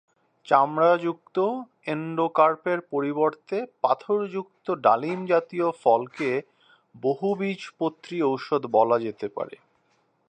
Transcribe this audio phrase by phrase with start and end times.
[0.47, 1.37] চামড়াযুক্ত
[1.85, 6.29] এন্ডোকার্পের পরিবর্তে পাথরযুক্ত ডালিম জাতীয় ফলকে
[6.95, 9.55] বহুবীজপত্রী ঔষধ বলা যেতে পারে।